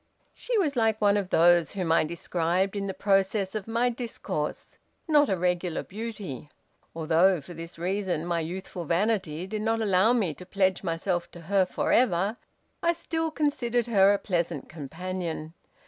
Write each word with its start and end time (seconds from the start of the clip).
She 0.33 0.57
was 0.57 0.75
like 0.75 0.99
one 0.99 1.15
of 1.15 1.29
those 1.29 1.73
whom 1.73 1.91
I 1.91 2.03
described 2.03 2.75
in 2.75 2.87
the 2.87 2.93
process 2.95 3.53
of 3.53 3.67
my 3.67 3.89
discourse; 3.91 4.79
not 5.07 5.29
a 5.29 5.37
regular 5.37 5.83
beauty. 5.83 6.49
Although 6.95 7.39
for 7.39 7.53
this 7.53 7.77
reason 7.77 8.25
my 8.25 8.39
youthful 8.39 8.85
vanity 8.85 9.45
did 9.45 9.61
not 9.61 9.79
allow 9.79 10.11
me 10.11 10.33
to 10.33 10.43
pledge 10.43 10.81
myself 10.81 11.29
to 11.33 11.41
her 11.41 11.67
forever, 11.67 12.37
I 12.81 12.93
still 12.93 13.29
considered 13.29 13.85
her 13.85 14.11
a 14.11 14.17
pleasant 14.17 14.67
companion. 14.69 15.53